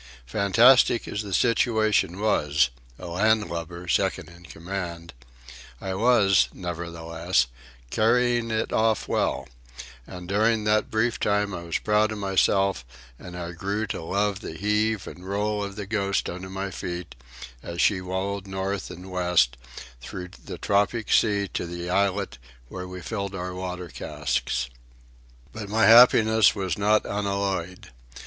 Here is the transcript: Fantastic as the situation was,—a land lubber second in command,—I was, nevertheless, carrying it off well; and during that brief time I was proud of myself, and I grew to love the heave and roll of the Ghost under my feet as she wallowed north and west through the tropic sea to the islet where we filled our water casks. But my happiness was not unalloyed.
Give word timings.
Fantastic 0.25 1.07
as 1.07 1.21
the 1.21 1.31
situation 1.31 2.19
was,—a 2.19 3.05
land 3.05 3.47
lubber 3.51 3.87
second 3.87 4.29
in 4.29 4.45
command,—I 4.45 5.93
was, 5.93 6.49
nevertheless, 6.51 7.45
carrying 7.91 8.49
it 8.49 8.73
off 8.73 9.07
well; 9.07 9.47
and 10.07 10.27
during 10.27 10.63
that 10.63 10.89
brief 10.89 11.19
time 11.19 11.53
I 11.53 11.61
was 11.61 11.77
proud 11.77 12.11
of 12.11 12.17
myself, 12.17 12.83
and 13.19 13.37
I 13.37 13.51
grew 13.51 13.85
to 13.93 14.01
love 14.01 14.39
the 14.39 14.53
heave 14.53 15.05
and 15.05 15.23
roll 15.29 15.63
of 15.63 15.75
the 15.75 15.85
Ghost 15.85 16.31
under 16.31 16.49
my 16.49 16.71
feet 16.71 17.13
as 17.61 17.79
she 17.79 18.01
wallowed 18.01 18.47
north 18.47 18.89
and 18.89 19.11
west 19.11 19.55
through 20.01 20.29
the 20.29 20.57
tropic 20.57 21.11
sea 21.13 21.47
to 21.49 21.67
the 21.67 21.91
islet 21.91 22.39
where 22.69 22.87
we 22.87 23.01
filled 23.01 23.35
our 23.35 23.53
water 23.53 23.87
casks. 23.87 24.67
But 25.53 25.69
my 25.69 25.85
happiness 25.85 26.55
was 26.55 26.75
not 26.75 27.05
unalloyed. 27.05 27.89